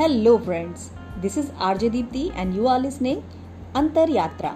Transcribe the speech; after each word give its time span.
Hello 0.00 0.36
friends 0.38 0.90
this 1.20 1.36
is 1.38 1.50
RJ 1.60 1.88
Deepti 1.90 2.30
and 2.34 2.54
you 2.56 2.66
are 2.66 2.80
listening 2.80 3.22
Antar 3.76 4.10
Yatra 4.10 4.50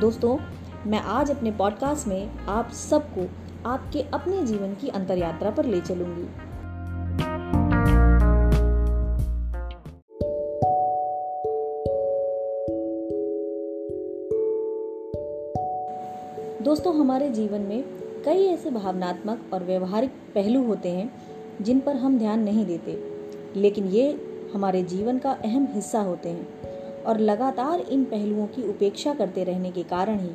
दोस्तों, 0.00 0.36
मैं 0.90 1.00
आज 1.00 1.30
अपने 1.30 1.50
पॉडकास्ट 1.50 2.08
में 2.08 2.46
आप 2.48 2.70
सबको 2.70 3.28
आपके 3.70 4.02
अपने 4.14 4.42
जीवन 4.42 4.74
की 4.74 4.88
अंतर 4.88 5.18
यात्रा 5.18 5.50
पर 5.50 5.66
ले 5.66 5.80
चलूँगी। 5.80 6.28
दोस्तों, 16.64 16.94
हमारे 16.94 17.28
जीवन 17.28 17.60
में 17.60 17.82
कई 18.24 18.44
ऐसे 18.46 18.70
भावनात्मक 18.70 19.50
और 19.52 19.64
व्यवहारिक 19.64 20.10
पहलू 20.34 20.62
होते 20.64 20.88
हैं, 20.88 21.10
जिन 21.62 21.80
पर 21.80 21.96
हम 21.96 22.18
ध्यान 22.18 22.40
नहीं 22.40 22.64
देते। 22.66 22.92
लेकिन 23.56 23.86
ये 23.86 24.20
हमारे 24.54 24.82
जीवन 24.82 25.18
का 25.18 25.30
अहम 25.44 25.66
हिस्सा 25.72 26.00
होते 26.00 26.28
हैं 26.28 27.02
और 27.02 27.18
लगातार 27.18 27.80
इन 27.80 28.04
पहलुओं 28.04 28.46
की 28.46 28.68
उपेक्षा 28.68 29.14
करते 29.14 29.44
रहने 29.44 29.70
के 29.70 29.82
कारण 29.82 30.20
ही 30.20 30.30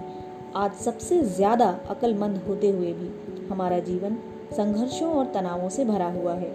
आज 0.56 0.74
सबसे 0.74 1.22
ज़्यादा 1.24 1.80
अक्लमंद 1.90 2.38
होते 2.38 2.70
हुए 2.70 2.94
भी 2.94 3.10
हमारा 3.48 3.80
जीवन 3.80 4.18
संघर्षों 4.52 5.14
और 5.14 5.26
तनावों 5.26 5.70
से 5.70 5.86
भरा 5.86 6.12
हुआ 6.12 6.34
है। 6.34 6.52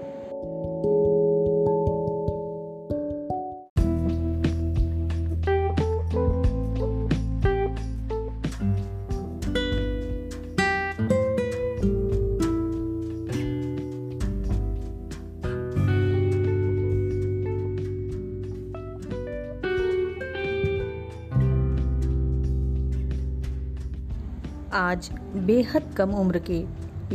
आज 24.74 25.08
बेहद 25.36 25.92
कम 25.96 26.10
उम्र 26.10 26.38
के 26.50 26.58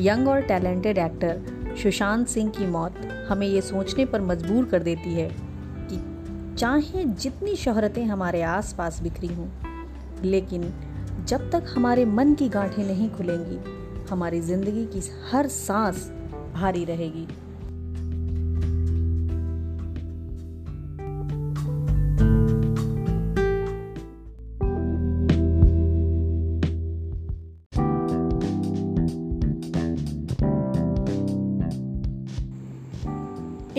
यंग 0.02 0.28
और 0.28 0.42
टैलेंटेड 0.42 0.98
एक्टर 0.98 1.76
सुशांत 1.82 2.28
सिंह 2.28 2.50
की 2.50 2.66
मौत 2.66 2.96
हमें 3.30 3.46
ये 3.48 3.62
सोचने 3.62 4.06
पर 4.06 4.22
मजबूर 4.22 4.66
कर 4.66 4.84
देती 4.84 5.14
है 5.14 5.28
कि 5.90 5.98
चाहे 6.56 7.04
जितनी 7.04 7.56
शहरतें 7.56 8.04
हमारे 8.06 8.42
आसपास 8.42 9.02
बिखरी 9.04 9.28
हों, 9.28 9.48
लेकिन 10.24 10.62
जब 11.28 11.50
तक 11.52 11.66
हमारे 11.76 12.06
मन 12.06 12.34
की 12.34 12.50
गांठें 12.50 12.84
नहीं 12.84 13.10
खुलेंगी, 13.10 13.60
हमारी 14.10 14.42
ज़िंदगी 14.42 14.86
की 14.86 15.02
हर 15.32 15.48
सांस 15.48 16.10
भारी 16.54 16.86
रहेगी। 16.86 17.28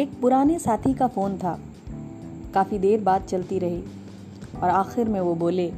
एक 0.01 0.11
पुराने 0.21 0.59
साथी 0.59 0.95
का 0.95 1.07
फ़ोन 1.07 1.39
था। 1.39 1.61
काफ़ी 2.55 2.79
देर 2.79 3.01
बात 3.01 3.27
चलती 3.27 3.59
रही 3.59 3.83
और 4.63 4.71
आखिर 4.71 5.09
में 5.09 5.21
वो 5.21 5.35
बोले, 5.35 5.69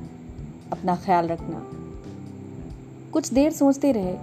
अपना 0.72 0.96
ख्याल 0.96 1.26
रखना। 1.26 1.66
कुछ 3.12 3.32
देर 3.32 3.52
सोचते 3.52 3.92
रहे। 3.92 4.16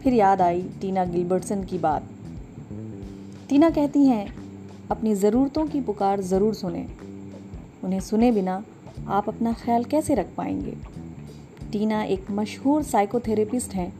फिर 0.00 0.12
याद 0.12 0.40
आई 0.40 0.62
टीना 0.80 1.04
गिलबर्टसन 1.04 1.64
की 1.64 1.78
बात। 1.78 2.02
टीना 3.48 3.70
कहती 3.70 4.06
हैं, 4.06 4.34
अपनी 4.90 5.14
ज़रूरतों 5.14 5.66
की 5.66 5.80
पुकार 5.80 6.20
ज़रूर 6.20 6.54
सुने। 6.54 6.86
उन्हें 7.84 8.00
सुने 8.00 8.32
बिना 8.32 8.64
आप 9.08 9.28
अपना 9.28 9.52
ख्याल 9.52 9.84
कैसे 9.84 10.14
रख 10.14 10.34
पाएँगे? 10.36 10.76
टीना 11.72 12.02
एक 12.02 12.30
मशहूर 12.30 12.82
साइकोथेरेपिस्ट 12.82 13.74
हैं 13.74 13.92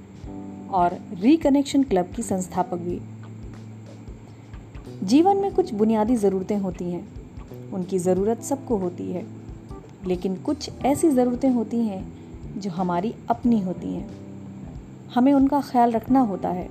और 0.68 0.98
रिकनेक्शन 1.14 1.82
क्लब 1.82 2.06
की 2.06 2.22
संस्थापक 2.22 2.76
भी। 2.76 3.00
जीवन 5.02 5.36
में 5.36 5.54
कुछ 5.54 5.74
बुनियादी 5.74 6.16
ज़रूरतें 6.16 6.58
होती 6.58 6.84
हैं। 6.84 7.08
उनकी 7.72 7.98
ज़रूरत 7.98 8.42
सबको 8.42 8.76
होती 8.76 9.12
है। 9.12 9.26
लेकिन 10.06 10.36
कुछ 10.36 10.70
ऐसी 10.84 11.10
ज़रूरतें 11.10 11.50
होती 11.50 11.78
हैं, 11.78 12.12
जो 12.60 12.70
हमारी 12.70 13.14
अपनी 13.30 13.60
होती 13.60 13.94
हैं। 13.94 14.10
हमें 15.14 15.32
उनका 15.32 15.60
ख्याल 15.60 15.90
रखना 15.90 16.20
होता 16.20 16.48
है। 16.48 16.64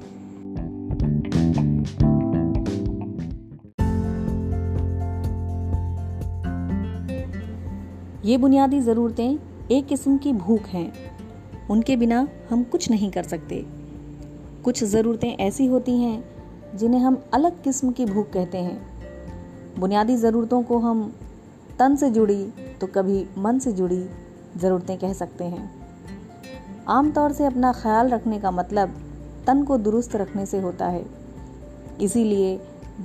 ये 8.25 8.37
बुनियादी 8.37 8.81
ज़रूरतें 8.81 9.37
एक 9.71 9.87
किस्म 9.87 10.17
की 10.17 10.33
भूख 10.33 10.61
हैं। 10.61 10.93
उनके 11.69 11.95
बिना 11.95 12.27
हम 12.49 12.63
कुछ 12.63 12.91
नहीं 12.91 13.11
कर 13.11 13.23
सकते। 13.23 13.65
कुछ 14.63 14.83
ज़रूरतें 14.83 15.29
ऐसी 15.29 15.65
होती 15.65 15.97
हैं 15.97 16.40
जिन्हें 16.75 17.01
हम 17.01 17.21
अलग 17.33 17.61
किस्म 17.63 17.91
की 17.91 18.05
भूख 18.05 18.29
कहते 18.29 18.57
हैं। 18.57 18.79
बुनियादी 19.79 20.15
ज़रूरतों 20.15 20.61
को 20.63 20.77
हम 20.79 21.11
तन 21.79 21.95
से 21.95 22.09
जुड़ी 22.09 22.43
तो 22.81 22.87
कभी 22.87 23.25
मन 23.37 23.59
से 23.59 23.71
जुड़ी 23.71 24.05
ज़रूरतें 24.57 24.97
कह 24.97 25.13
सकते 25.13 25.43
हैं। 25.43 25.69
आमतौर 26.89 27.31
से 27.31 27.45
अपना 27.45 27.71
ख्याल 27.73 28.09
रखने 28.09 28.39
का 28.39 28.51
मतलब 28.51 28.95
तन 29.47 29.63
को 29.63 29.77
दुरुस्त 29.77 30.15
रखने 30.15 30.45
से 30.45 30.59
होता 30.59 30.87
है। 30.87 31.05
इसीलिए 32.01 32.59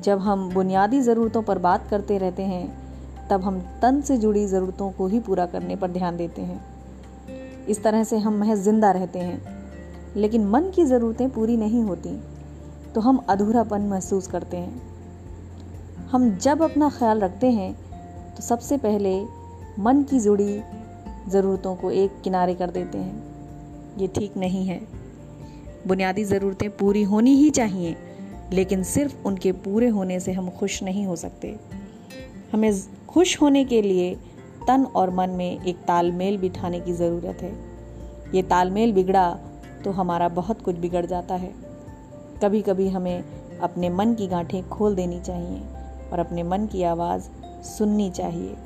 जब 0.04 0.18
हम 0.18 0.48
बुनियादी 0.50 1.00
ज़रूरतों 1.00 1.42
पर 1.42 1.58
बात 1.58 1.86
करते 1.90 2.18
रहते 2.18 2.42
हैं, 2.42 2.66
तब 3.30 3.42
हम 3.42 3.58
तन 3.82 4.00
से 4.00 4.16
जुड़ी 4.16 4.46
ज़रूरतों 4.46 4.90
को 4.90 5.06
ही 5.06 5.20
पूरा 5.20 5.46
करने 5.46 5.76
पर 5.76 5.90
ध्यान 5.90 6.16
देते 6.16 6.42
हैं। 6.42 6.60
इस 7.66 7.82
तरह 7.82 8.04
से 8.04 8.18
हम 8.18 8.38
महज 8.40 8.58
ज़िंदा 8.58 8.90
रहते 8.90 9.18
हैं, 9.18 9.40
लेकिन 10.16 10.46
मन 10.46 10.70
की 10.70 10.84
ज़रूरतें 10.84 11.28
पूरी 11.30 11.56
नहीं 11.56 11.82
होती। 11.82 12.18
तो 12.96 13.00
हम 13.00 13.16
अधूरापन 13.28 13.82
महसूस 13.82 14.26
करते 14.26 14.56
हैं। 14.56 16.08
हम 16.10 16.30
जब 16.36 16.62
अपना 16.62 16.88
ख्याल 16.90 17.18
रखते 17.20 17.50
हैं 17.50 17.72
तो 18.34 18.42
सबसे 18.42 18.76
पहले 18.76 19.12
मन 19.78 20.02
की 20.02 20.20
जुड़ी 20.20 20.62
ज़रूरतों 21.28 21.74
को 21.76 21.90
एक 21.92 22.20
किनारे 22.24 22.54
कर 22.54 22.70
देते 22.70 22.98
हैं। 22.98 23.98
ये 23.98 24.06
ठीक 24.08 24.36
नहीं 24.36 24.64
है। 24.66 24.80
बुनियादी 25.86 26.24
ज़रूरतें 26.24 26.70
पूरी 26.70 27.02
होनी 27.02 27.34
ही 27.34 27.50
चाहिए, 27.50 27.96
लेकिन 28.52 28.82
सिर्फ़ 28.82 29.26
उनके 29.26 29.52
पूरे 29.52 29.88
होने 29.88 30.18
से 30.20 30.32
हम 30.32 30.50
खुश 30.50 30.82
नहीं 30.82 31.06
हो 31.06 31.16
सकते। 31.16 31.54
हमें 32.52 32.72
खुश 33.08 33.40
होने 33.40 33.64
के 33.64 33.82
लिए 33.82 34.14
तन 34.68 34.84
और 34.96 35.10
मन 35.10 35.30
में 35.30 35.64
एक 35.64 35.84
तालमेल 35.86 36.38
बिठाने 36.38 36.80
की 36.80 36.92
ज़रूरत 36.92 37.42
है। 37.42 37.54
ये 38.34 38.42
तालमेल 38.42 38.92
बिगड़ा 38.92 39.30
तो 39.84 39.90
हमारा 39.90 40.28
बहुत 40.28 40.62
कुछ 40.62 40.76
बिगड़ 40.76 41.06
जाता 41.06 41.34
है। 41.34 41.65
कभी 42.42 42.60
कभी 42.62 42.88
हमें 42.88 43.58
अपने 43.58 43.88
मन 43.88 44.14
की 44.14 44.26
गांठें 44.26 44.68
खोल 44.68 44.94
देनी 44.94 45.20
चाहिए 45.20 45.60
और 46.12 46.18
अपने 46.18 46.42
मन 46.42 46.66
की 46.66 46.82
आवाज़ 46.82 47.28
सुननी 47.62 48.10
चाहिए। 48.10 48.56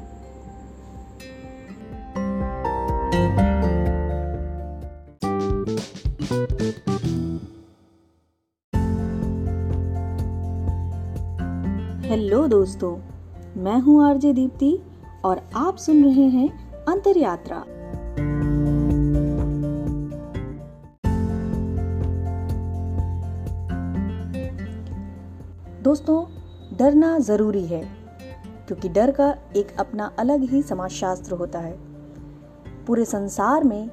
हेलो 12.09 12.47
दोस्तों, 12.49 12.97
मैं 13.63 13.81
हूँ 13.81 14.11
आरजे 14.11 14.33
दीप्ति 14.33 14.79
और 15.25 15.41
आप 15.57 15.77
सुन 15.77 16.05
रहे 16.05 16.29
हैं 16.29 16.49
अंतर 16.85 17.19
यात्रा 17.19 17.65
दोस्तों, 25.83 26.27
डरना 26.77 27.19
ज़रूरी 27.19 27.67
है, 27.67 27.85
क्योंकि 28.67 28.89
डर 28.89 29.11
का 29.11 29.37
एक 29.57 29.77
अपना 29.79 30.13
अलग 30.19 30.41
ही 30.41 30.63
समाजशास्त्र 30.63 31.35
होता 31.35 31.59
है। 31.59 31.79
पूरे 32.87 33.05
संसार 33.05 33.65
में 33.65 33.91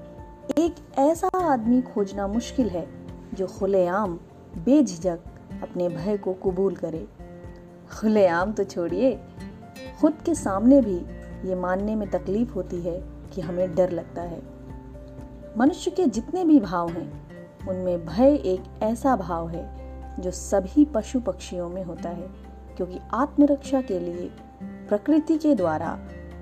एक 0.57 0.75
ऐसा 0.99 1.27
आदमी 1.27 1.81
खोजना 1.81 2.27
मुश्किल 2.27 2.69
है, 2.69 2.87
जो 3.33 3.47
खुलेआम 3.47 4.19
बेझिझक 4.57 5.19
अपने 5.63 5.89
भय 5.89 6.17
को 6.17 6.33
कबूल 6.33 6.75
करे। 6.75 7.07
खुलेआम 7.99 8.51
तो 8.51 8.63
छोड़िए, 8.63 9.19
खुद 10.01 10.13
के 10.25 10.35
सामने 10.35 10.81
भी 10.81 10.97
ये 11.49 11.55
मानने 11.55 11.95
में 11.95 12.09
तकलीफ़ 12.09 12.53
होती 12.53 12.81
है 12.81 13.03
कि 13.33 13.41
हमें 13.41 13.75
डर 13.75 13.91
लगता 13.91 14.21
है। 14.21 14.41
मनुष्य 15.57 15.91
के 15.91 16.05
जितने 16.05 16.45
भी 16.45 16.59
भाव 16.59 16.89
हैं, 16.89 17.27
उनमें 17.67 18.05
भय 18.05 18.35
एक 18.35 18.83
ऐसा 18.83 19.15
भाव 19.15 19.49
है 19.49 19.86
जो 20.19 20.31
सभी 20.31 20.85
पशु 20.85 21.19
पक्षियों 21.19 21.69
में 21.69 21.83
होता 21.83 22.09
है, 22.09 22.27
क्योंकि 22.77 22.99
आत्मरक्षा 23.13 23.81
के 23.81 23.99
लिए 23.99 24.29
प्रकृति 24.89 25.37
के 25.37 25.53
द्वारा 25.55 25.97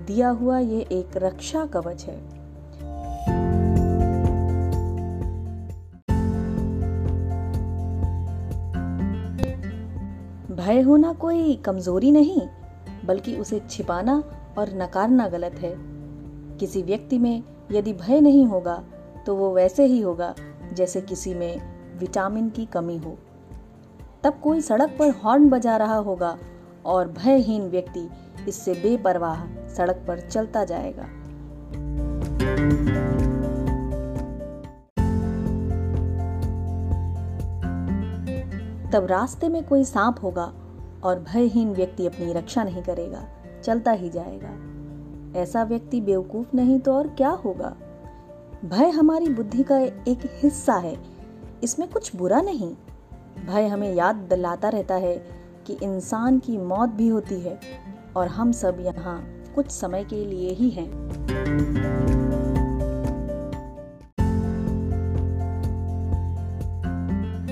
दिया 0.07 0.30
हुआ 0.30 0.60
यह 0.60 0.88
एक 0.92 1.18
रक्षा 1.18 1.66
कवच 1.66 2.04
है। 2.04 2.18
भय 10.56 10.81
होना 10.81 11.13
कोई 11.13 11.56
कमज़ोरी 11.56 12.12
नहीं, 12.12 12.42
बल्कि 13.06 13.36
उसे 13.38 13.62
छिपाना 13.69 14.24
और 14.57 14.74
नकारना 14.74 15.27
गलत 15.27 15.56
है। 15.56 15.75
किसी 16.57 16.81
व्यक्ति 16.83 17.18
में 17.19 17.44
यदि 17.72 17.94
भय 17.94 18.19
नहीं 18.22 18.45
होगा 18.45 18.83
तो 19.25 19.36
वो 19.36 19.54
वैसे 19.54 19.86
ही 19.86 20.00
होगा 20.01 20.33
जैसे 20.74 21.01
किसी 21.01 21.33
में 21.33 21.62
विटामिन 22.00 22.50
की 22.50 22.66
कमी 22.66 22.98
हो। 22.98 23.18
तब 24.25 24.39
कोई 24.44 24.62
सड़क 24.62 24.95
पर 25.00 25.10
हॉर्न 25.24 25.50
बजा 25.50 25.75
रहा 25.77 25.95
होगा 25.95 26.38
और 26.86 27.07
भयहीन 27.07 27.68
व्यक्ति 27.69 28.07
इससे 28.48 28.74
बेपरवाह 28.74 29.44
सड़क 29.68 30.04
पर 30.07 30.19
चलता 30.19 30.63
जाएगा। 30.63 31.04
तब 38.89 39.07
रास्ते 39.10 39.50
में 39.50 39.63
कोई 39.63 39.83
सांप 39.83 40.24
होगा 40.24 40.51
और 41.04 41.19
भयहीन 41.19 41.74
व्यक्ति 41.74 42.06
अपनी 42.07 42.33
रक्षा 42.33 42.63
नहीं 42.63 42.83
करेगा, 42.83 43.24
चलता 43.63 43.92
ही 43.92 44.10
जाएगा। 44.10 45.39
ऐसा 45.39 45.63
व्यक्ति 45.63 46.01
बेवकूफ़ 46.01 46.56
नहीं 46.56 46.80
तो 46.80 46.94
और 46.94 47.07
क्या 47.07 47.30
होगा? 47.30 47.75
भय 48.66 48.89
हमारी 48.89 49.30
बुद्धि 49.30 49.63
का 49.63 49.77
एक 49.80 50.30
हिस्सा 50.42 50.74
है, 50.74 50.98
इसमें 51.63 51.89
कुछ 51.89 52.16
बुरा 52.16 52.42
नहीं। 52.42 52.75
भय 53.47 53.68
हमें 53.68 53.94
याद 53.94 54.15
दिलाता 54.15 54.69
रहता 54.69 54.95
है 54.95 55.25
कि 55.68 55.77
इंसान 55.83 56.39
की 56.39 56.57
मौत 56.57 56.89
भी 56.89 57.07
होती 57.07 57.39
है 57.39 57.59
और 58.15 58.27
हम 58.27 58.51
सब 58.51 58.77
यहाँ 58.80 59.44
कुछ 59.56 59.71
समय 59.71 60.03
के 60.03 60.25
लिए 60.25 60.50
ही 60.50 60.69
हैं। 60.69 60.89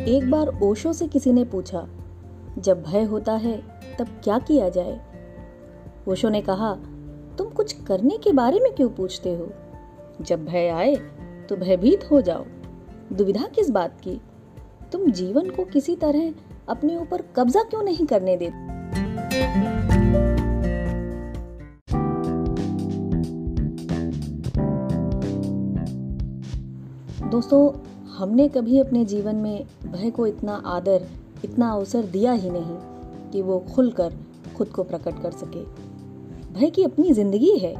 एक 0.06 0.31
बार 0.31 0.60
ओशो 0.63 0.94
से 0.94 1.07
किसी 1.07 1.34
ने 1.34 1.44
पूछा, 1.44 1.88
जब 2.60 2.84
भय 2.84 3.04
होता 3.04 3.34
है, 3.34 3.57
तब 4.00 4.07
क्या 4.24 4.39
किया 4.39 4.69
जाए? 4.69 5.00
ओशो 6.07 6.30
ने 6.30 6.42
कहा, 6.42 6.74
तुम 7.38 7.50
कुछ 7.50 7.84
करने 7.84 8.18
के 8.18 8.31
बारे 8.31 8.60
में 8.60 8.75
क्यों 8.75 8.89
पूछते 8.89 9.36
हो? 9.36 9.51
जब 10.22 10.46
भय 10.46 10.68
आए 10.68 10.96
तो 11.50 11.56
भयभीत 11.56 12.12
हो 12.12 12.22
जाओ। 12.22 12.46
दुविधा 13.13 13.48
किस 13.48 13.69
बात 13.69 14.01
की? 14.01 14.22
तुम 14.94 15.12
जीवन 15.12 15.50
को 15.50 15.63
किसी 15.66 15.95
तरह 15.95 16.34
अपने 16.69 16.98
ऊपर 16.98 17.22
कब्जा 17.22 17.63
क्यों 17.63 17.84
नहीं 17.84 18.06
करने 18.06 18.38
देते? 18.38 18.74
दोस्तों, 27.30 27.88
हमने 28.18 28.48
कभी 28.48 28.80
अपने 28.80 29.06
जीवन 29.06 29.36
में 29.36 29.66
भय 29.92 30.10
को 30.10 30.28
इतना 30.28 30.63
आदर, 30.66 31.07
इतना 31.46 31.72
अवसर 31.72 32.04
दिया 32.04 32.31
ही 32.31 32.50
नहीं 32.50 32.78
कि 33.31 33.42
वो 33.42 33.60
खुलकर 33.60 34.13
खुद 34.57 34.68
को 34.68 34.84
प्रकट 34.84 35.22
कर 35.22 35.31
सके। 35.31 35.63
भय 36.54 36.69
की 36.69 36.84
अपनी 36.84 37.12
ज़िंदगी 37.12 37.57
है। 37.57 37.75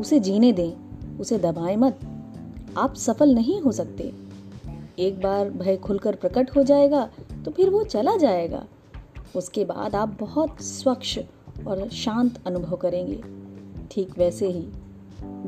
उसे 0.00 0.20
जीने 0.20 0.52
दें, 0.52 0.72
उसे 1.18 1.38
दबाएँ 1.38 1.76
मत। 1.76 2.00
आप 2.78 2.94
सफल 2.94 3.34
नहीं 3.34 3.60
हो 3.60 3.72
सकते। 3.72 4.25
एक 4.98 5.20
बार 5.20 5.50
भय 5.50 5.76
खुलकर 5.76 6.14
प्रकट 6.14 6.54
हो 6.56 6.62
जाएगा 6.62 7.08
तो 7.44 7.50
फिर 7.50 7.70
वो 7.70 7.82
चला 7.84 8.16
जाएगा। 8.16 8.64
उसके 9.36 9.64
बाद 9.64 9.94
आप 9.94 10.16
बहुत 10.20 10.60
स्वच्छ 10.62 11.18
और 11.66 11.88
शांत 11.88 12.40
अनुभव 12.46 12.76
करेंगे। 12.76 13.20
ठीक 13.90 14.18
वैसे 14.18 14.48
ही, 14.48 14.66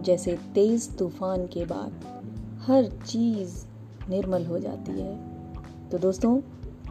जैसे 0.02 0.38
तेज 0.54 0.96
तूफ़ान 0.98 1.46
के 1.46 1.64
बाद 1.64 2.04
हर 2.66 2.86
चीज़ 3.06 3.54
निर्मल 4.10 4.44
हो 4.46 4.58
जाती 4.58 5.00
है। 5.00 5.16
तो 5.90 5.98
दोस्तों, 5.98 6.38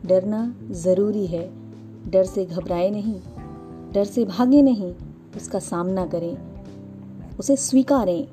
डरना 0.05 0.41
ज़रूरी 0.71 1.25
है। 1.27 1.49
डर 2.11 2.23
से 2.23 2.45
घबराए 2.45 2.89
नहीं, 2.89 3.19
डर 3.93 4.05
से 4.05 4.25
भागे 4.25 4.61
नहीं, 4.61 4.93
उसका 5.37 5.59
सामना 5.59 6.05
करें, 6.05 6.37
उसे 7.39 7.55
स्वीकारें। 7.55 8.27